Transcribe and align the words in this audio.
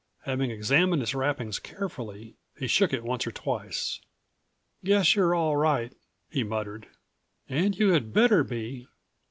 Having 0.23 0.49
examined 0.49 1.03
its 1.03 1.13
wrapping 1.13 1.51
carefully, 1.61 2.33
he 2.57 2.65
shook 2.65 2.91
it 2.91 3.03
once 3.03 3.27
or 3.27 3.31
twice. 3.31 4.01
"Guess 4.83 5.13
you're 5.13 5.35
all 5.35 5.55
right," 5.57 5.93
he 6.27 6.43
muttered. 6.43 6.87
"And 7.47 7.77
you 7.77 7.89
had 7.89 8.11
better 8.11 8.43
be! 8.43 8.87